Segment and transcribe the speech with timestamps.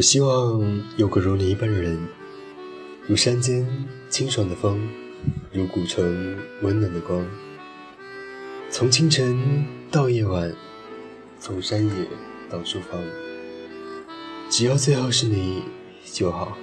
[0.00, 1.98] 我希望有个如你一般的人，
[3.06, 3.68] 如山间
[4.08, 4.80] 清爽的风，
[5.52, 7.22] 如古城温暖的光。
[8.70, 10.50] 从清晨到夜晚，
[11.38, 11.92] 从山野
[12.48, 12.98] 到书房，
[14.48, 15.64] 只要最后是你
[16.10, 16.56] 就好。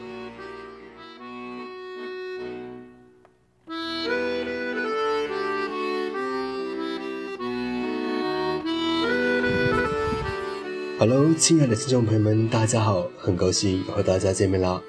[10.99, 14.81] Hello，亲爱的听众朋友们，大家好，很高兴和大家见面啦！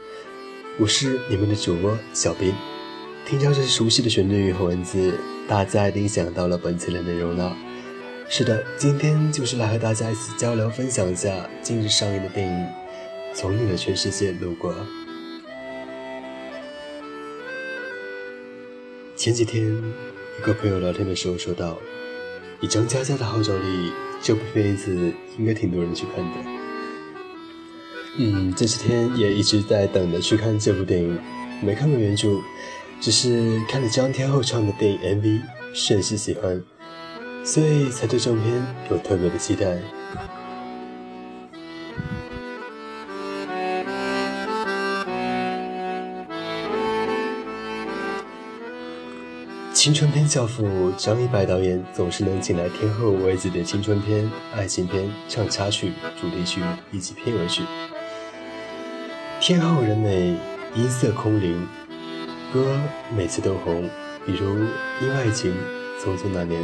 [0.78, 2.54] 我是你们的主播小兵。
[3.26, 7.54] 听到这熟悉的旋律和文字，大家一定想到了本期的内容了。
[8.26, 12.54] 是的，今天就是来和大家一起交流分享一下近日上映的电影
[13.34, 14.72] 《从你的全世界路过》。
[19.14, 19.62] 前几天，
[20.38, 21.76] 一个朋友聊天的时候说到，
[22.62, 23.92] 以张嘉佳的号召力。
[24.28, 26.50] 这部片子应该挺多人去看的。
[28.18, 31.18] 嗯，这几天也一直在等着去看这部电影，
[31.62, 32.28] 没看过原著，
[33.00, 35.40] 只是看了张天后唱的电影 MV，
[35.72, 36.62] 甚是喜欢，
[37.42, 39.78] 所以才对正片有特别的期待。
[49.78, 57.62] 青春片教父张一白导演总是能请来天后为自己的青春片、爱情片唱插曲、主题曲以及片尾曲。
[59.38, 60.36] 天后人美，
[60.74, 61.64] 音色空灵，
[62.52, 62.76] 歌
[63.16, 63.88] 每次都红，
[64.26, 64.48] 比如
[65.00, 65.52] 《因爱情》
[66.04, 66.60] 《匆匆那年》，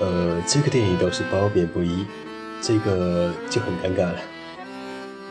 [0.00, 2.04] 呃，这个电影都是褒贬不一，
[2.60, 4.16] 这个就很尴尬了。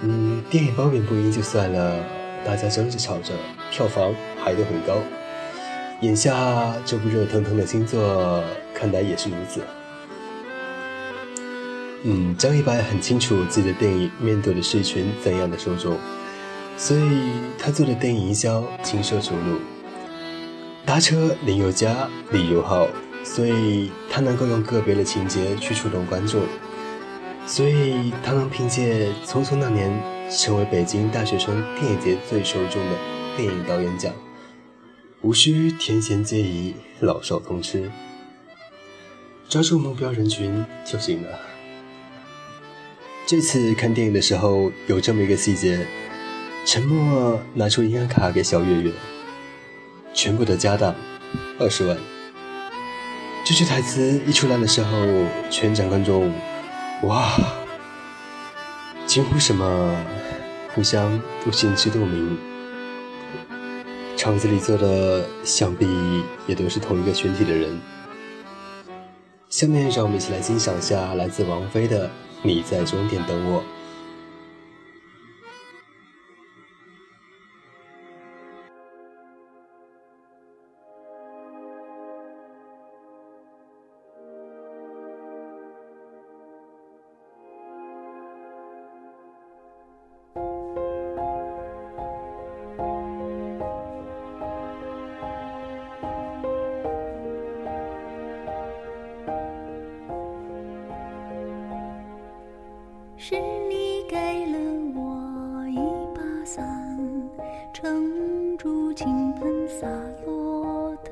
[0.01, 2.03] 嗯，电影褒贬不一就算了，
[2.43, 3.35] 大家争着吵着，
[3.69, 4.97] 票房还都很高。
[6.03, 8.43] 眼下这部热腾腾的新作，
[8.73, 9.61] 看来也是如此。
[12.03, 15.97] 嗯，张一白很清楚自己的电影面对的是一群怎样的受众，
[16.75, 19.61] 所以他做的电影营销轻车熟路。
[20.85, 22.85] 搭车林宥嘉、李荣浩，
[23.23, 26.41] 所以他能够用个别的情节去触动观众，
[27.47, 29.89] 所以他能凭借《匆匆那年》
[30.43, 32.97] 成为北京大学生电影节最受众的
[33.37, 34.13] 电影导演奖。
[35.23, 37.89] 无需甜咸皆宜，老少通吃，
[39.47, 41.39] 抓住目标人群就行了。
[43.25, 45.87] 这次看电影的时候，有这么一个细节：
[46.65, 48.91] 陈默拿出银行卡给小月月，
[50.13, 50.93] 全部的家当
[51.57, 51.97] 二十万。
[53.45, 55.07] 这句台词一出来的时候，
[55.49, 56.33] 全场观众
[57.03, 57.31] 哇，
[59.05, 59.95] 惊呼什么？
[60.75, 62.37] 互相都心知肚明。
[64.15, 65.87] 场子里坐的想必
[66.47, 67.79] 也都是同一个群体的人。
[69.49, 72.07] 下面让我们一起来欣赏一下来自王菲的
[72.41, 73.61] 《你在终点等我》。
[103.25, 103.39] 是
[103.69, 104.17] 你给
[104.47, 104.59] 了
[104.95, 105.77] 我一
[106.13, 106.61] 把伞，
[107.71, 109.87] 撑住倾盆洒
[110.25, 111.11] 落的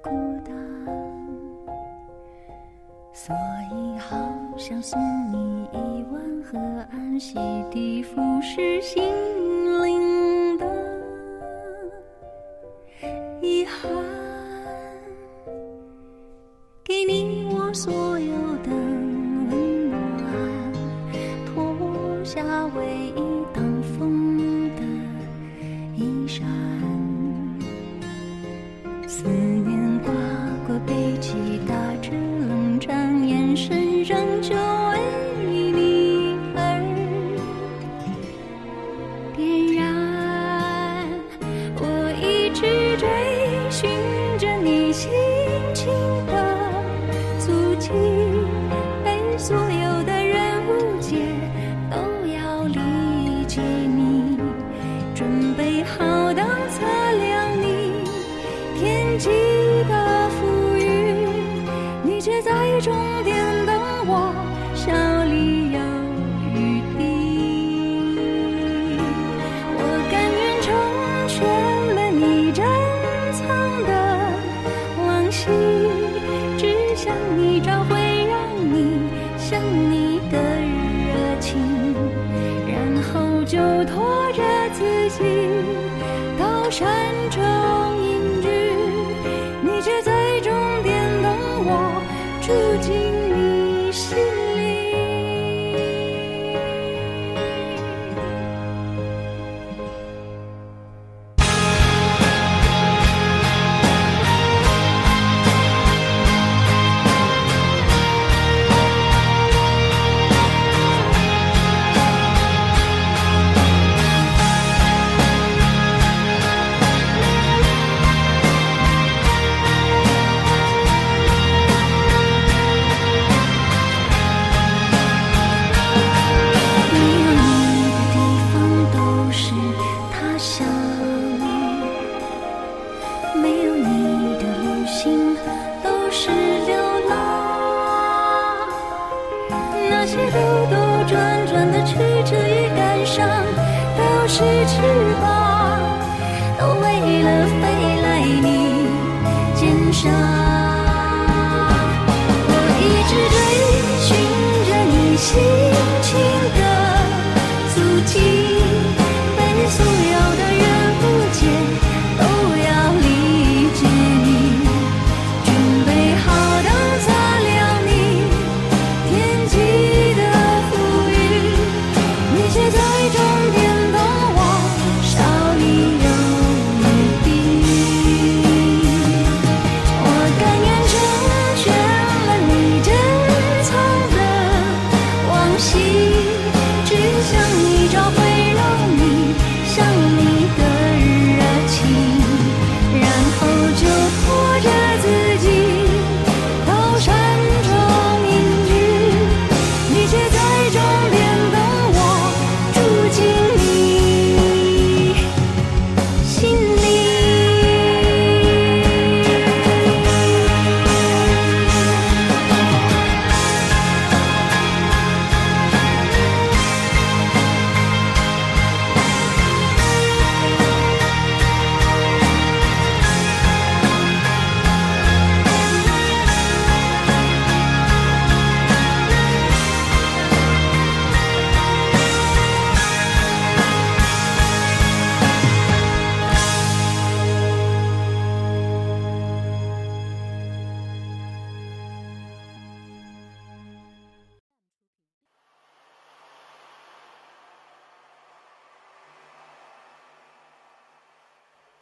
[0.00, 0.08] 孤
[0.42, 0.56] 单，
[3.12, 3.36] 所
[3.70, 4.16] 以好
[4.56, 4.98] 想送
[5.30, 6.58] 你一碗河
[6.90, 7.38] 岸洗
[7.70, 9.04] 涤腐蚀心
[23.08, 23.73] 一等。
[59.18, 59.28] 记
[59.88, 61.28] 得富裕
[62.02, 63.74] 你却在终点等
[64.06, 64.34] 我
[64.74, 65.23] 相
[92.46, 92.52] 住
[92.82, 92.92] 进
[93.34, 94.53] 你心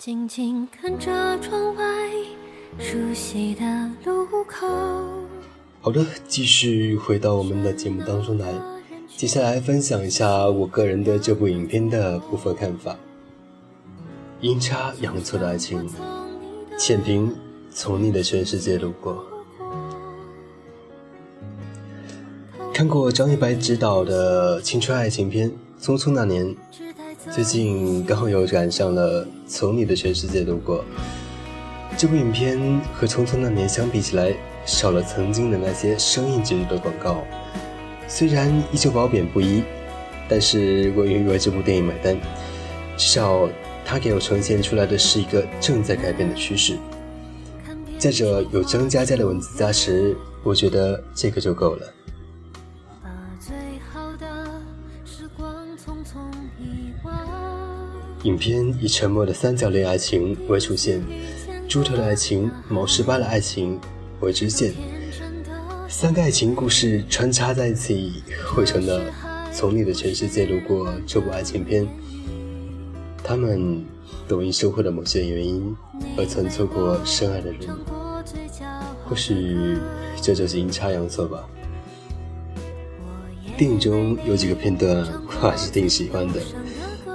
[0.05, 1.85] 静静看着窗外
[2.77, 3.63] 熟悉的
[4.05, 4.67] 路口。
[5.81, 8.53] 好的，继续回到我们的节目当中来。
[9.17, 12.97] 接下来分享一下我个人的这部影片的部分看法。
[14.41, 15.89] 阴差阳错的爱情，
[16.77, 17.33] 浅平
[17.71, 19.25] 从你的全世界路过。
[22.75, 25.49] 看过张一白执导的青春爱情片
[25.81, 26.45] 《匆匆那年》，
[27.31, 30.79] 最近刚好又赶上了《从你的全世界路过》。
[31.97, 32.59] 这部影片
[32.93, 34.35] 和《匆匆那年》相比起来，
[34.67, 37.23] 少了曾经的那些生硬节奏的广告，
[38.09, 39.63] 虽然依旧褒贬不一，
[40.29, 42.19] 但是我愿意为这部电影买单。
[42.97, 43.49] 至少
[43.85, 46.77] 它给我呈现出来的是一个正在改变的趋势。
[47.99, 51.87] 再者，有张嘉佳的文字加持，我觉得这个就够了。
[58.25, 61.03] 影片以沉默的三角恋爱情为主线，
[61.69, 63.81] 猪头的爱情、毛十八的爱情
[64.21, 64.73] 为支线，
[65.89, 69.01] 三个爱情故事穿插在一起，汇成了
[69.53, 71.85] 《从你的全世界路过》这部爱情片。
[73.25, 73.85] 他们
[74.29, 75.75] 都因生活的某些原因
[76.17, 77.61] 而曾错过深爱的人，
[79.05, 79.77] 或许
[80.21, 81.45] 这就是阴差阳错吧。
[83.57, 86.41] 电影中有几个片段我还是挺喜欢的，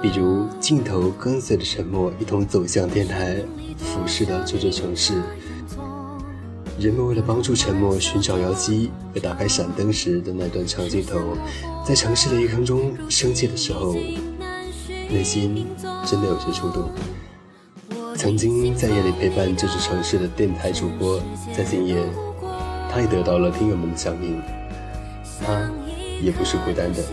[0.09, 3.43] 比如镜头跟随着沉默一同走向电台，
[3.77, 5.21] 俯视的这座城市。
[6.79, 11.19] 人们为了帮助沉默寻找妖姬而打开闪灯时的那段长镜头，
[11.85, 13.95] 在城市的夜空中升起的时候，
[15.09, 15.67] 内心
[16.05, 16.89] 真的有些触动。
[18.15, 21.19] 曾经在夜里陪伴这座城市的电台主播，
[21.53, 21.97] 在今夜，
[22.89, 24.41] 他也得到了听友们的响应，
[25.45, 25.69] 他
[26.21, 27.03] 也不是孤单的。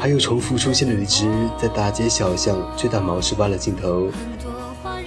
[0.00, 4.08] 还有重复出现的荔枝在大街小巷追打毛十八的镜头，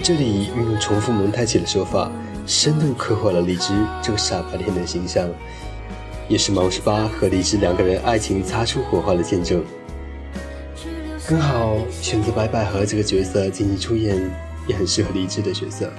[0.00, 2.08] 这里运用重复蒙太奇的手法，
[2.46, 5.28] 深度刻画了荔枝这个傻白甜的形象，
[6.28, 9.64] 也是毛十八和荔枝两个人爱情擦出火花的见证。
[11.28, 14.16] 刚好选择白百合这个角色进行出演，
[14.68, 15.92] 也很适合励志的角色。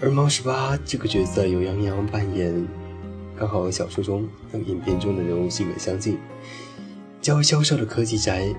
[0.00, 2.66] 而毛十八这个角色由杨洋扮演，
[3.38, 4.26] 刚好和小说中
[4.66, 6.18] 影片中的人物性格相近，
[7.20, 8.54] 较为消瘦的科技宅，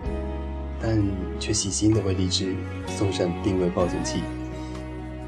[0.80, 1.02] 但
[1.40, 2.56] 却细心的为荔枝
[2.88, 4.22] 送上定位报警器，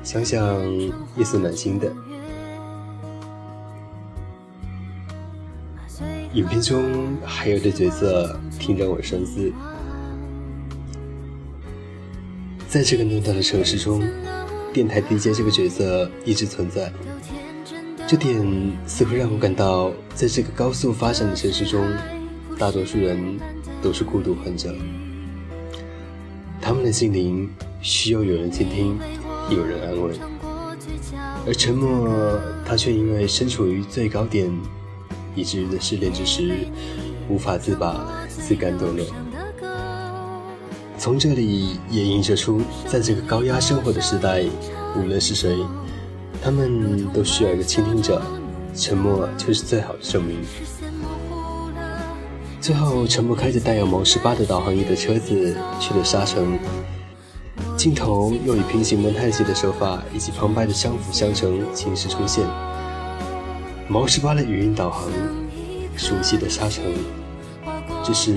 [0.03, 0.39] 想想
[1.17, 1.91] 也是暖心的。
[6.33, 9.51] 影片中还有的角色挺让我深思，
[12.67, 14.01] 在这个偌大的城市中。
[14.71, 16.91] 电台 DJ 这个角色一直存在，
[18.07, 18.35] 这点
[18.87, 21.87] 似乎让我感到，在这个高速发展的城市中，
[22.63, 23.37] 大多数人
[23.81, 24.73] 都是孤独患者，
[26.61, 27.49] 他们的心灵
[27.81, 28.97] 需要有人倾听，
[29.49, 30.13] 有人安慰，
[31.45, 34.49] 而沉默，他却因为身处于最高点，
[35.35, 36.55] 以至于在失恋之时
[37.27, 39.05] 无法自拔，自甘堕落。
[40.97, 44.45] 从这里也映射出，在这个高压生活的时代，
[44.95, 45.57] 无论是谁，
[46.41, 48.21] 他们都需要一个倾听者，
[48.73, 50.37] 沉默就是最好的证明。
[52.63, 56.57] 最后，陈默开着带有毛十八的导航仪的车子去了沙城，
[57.75, 62.45] 镜头又以平行蒙太奇的手法以及旁白的相辅相成形式出现。
[63.89, 65.11] 毛十八的语音导航，
[65.97, 66.85] 熟悉的沙城。
[68.01, 68.33] 只是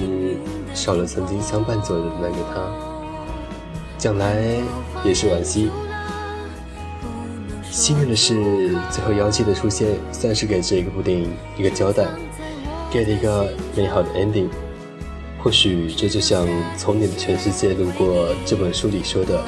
[0.75, 2.61] 少了曾经相伴左右的那个他，
[3.97, 4.43] 讲来
[5.05, 5.71] 也是惋惜。
[7.71, 12.09] 幸运的是，最后妖姬的出现算是给这个部电影一个交代，
[12.91, 14.49] 给了一个美好的 ending。
[15.43, 19.45] 或许这就像《从你的全世界路过》这本书里说的，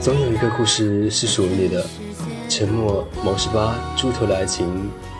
[0.00, 1.84] 总有一个故事是属于你的。
[2.48, 4.66] 沉默、毛十八、猪头的爱情，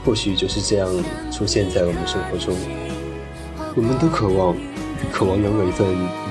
[0.05, 0.87] 或许就是这样
[1.31, 2.55] 出现在我们生活中。
[3.75, 4.55] 我们都渴望，
[5.11, 5.87] 渴望拥有一份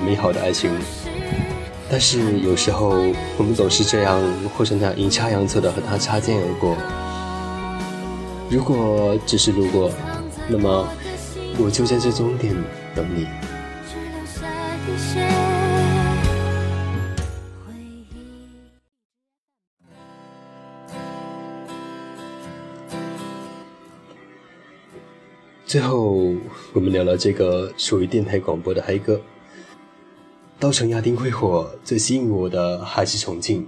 [0.05, 0.69] 美好的爱情，
[1.89, 2.89] 但是有时候
[3.35, 4.21] 我们总是这样
[4.55, 6.77] 或者那样阴差阳错的和他擦肩而过。
[8.47, 9.89] 如果只是路过，
[10.49, 10.87] 那么
[11.57, 12.55] 我就在这终点
[12.95, 13.27] 等你。
[25.65, 26.35] 最后，
[26.73, 29.21] 我们聊聊这个属于电台广播的嗨歌。
[30.59, 33.65] 稻城亚丁会火，最吸引我的还是重庆。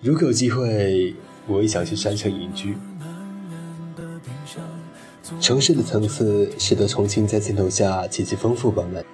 [0.00, 1.14] 如果有机会，
[1.46, 2.74] 我也想去山城隐居。
[5.40, 9.04] 城市的层次使得重庆在镜头下极其丰富饱满。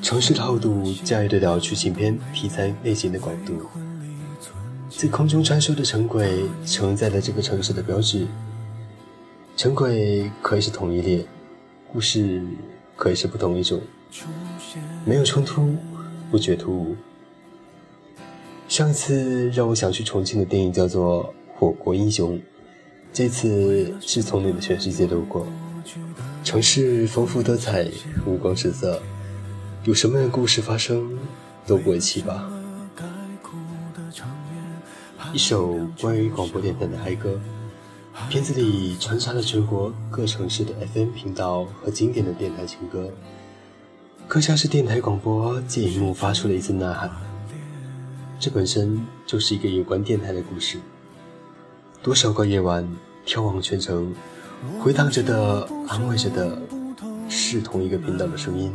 [0.00, 3.60] 城市的厚度驾驭得了剧情片题材类型的广度。
[4.88, 8.26] 在空中穿梭的城轨承载了这个城市的标志。
[9.56, 11.24] 城轨可以是同一列，
[11.92, 12.42] 故事
[12.96, 13.78] 可以是不同一种，
[15.04, 15.76] 没有冲突，
[16.30, 16.96] 不觉突兀。
[18.68, 21.24] 上次让我想去重庆的电影叫做
[21.58, 22.38] 《火锅英雄》，
[23.12, 25.46] 这次是从你的全世界路过。
[26.44, 27.90] 城市丰富多彩，
[28.24, 29.02] 五光十色，
[29.84, 31.18] 有什么样的故事发生
[31.66, 32.50] 都不会奇吧。
[35.32, 37.38] 一首关于广播电台的嗨歌。
[38.28, 43.10] 片子里穿插了全国各城市的 FM 频道和经典的电台情歌，
[44.28, 47.10] 更像是电台广播借荧幕发出了一次呐喊。
[48.38, 50.78] 这本身就是一个有关电台的故事。
[52.02, 52.88] 多少个夜晚，
[53.26, 54.14] 眺望全城，
[54.80, 56.58] 回荡着的、安慰着的，
[57.28, 58.72] 是同一个频道的声音。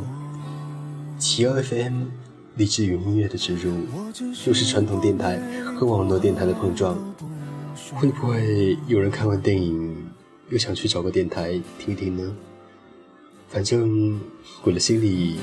[1.18, 2.04] 企鹅 FM，
[2.56, 3.74] 立志于音乐的植入，
[4.46, 5.42] 又是传统电台
[5.76, 6.96] 和网络电台的碰撞。
[7.96, 9.96] 会不会有人看完电影
[10.50, 12.32] 又想去找个电台听一听呢？
[13.50, 14.20] 反正
[14.64, 15.38] 我的心里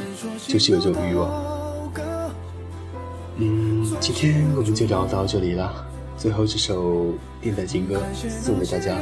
[0.46, 1.90] 就是有这种欲望。
[3.38, 5.88] 嗯，今天我们就聊到这里了。
[6.22, 7.06] 最后这首
[7.40, 8.96] 电台情歌送给大家，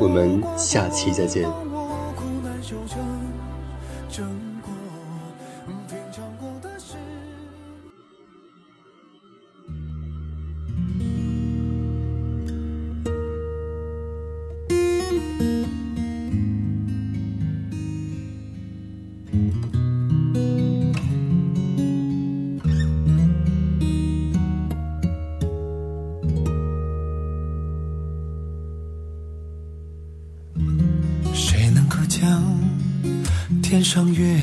[0.00, 1.50] 我们下期再见。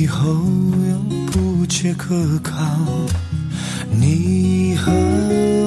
[0.00, 0.96] 以后又
[1.30, 2.56] 不切可靠。
[3.90, 4.90] 你和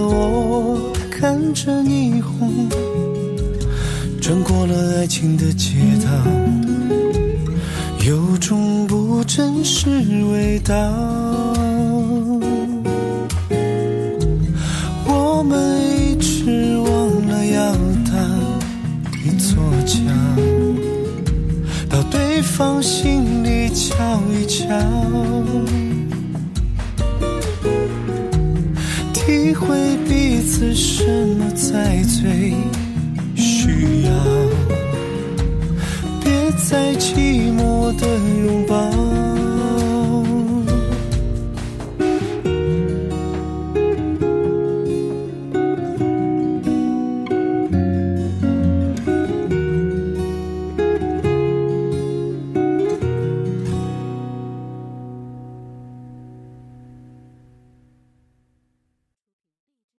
[0.09, 2.67] 我看着霓虹，
[4.19, 6.09] 穿过了爱情的街道，
[8.07, 9.87] 有种不真实
[10.31, 10.73] 味道。
[15.05, 17.71] 我们一直忘了要
[18.03, 18.17] 搭
[19.23, 19.99] 一座桥，
[22.43, 24.67] 放心里瞧一瞧。
[29.13, 31.03] 体会彼此什
[31.37, 32.53] 么才最
[33.35, 34.11] 需要，
[36.23, 38.05] 别再寂寞的
[38.45, 39.32] 拥抱。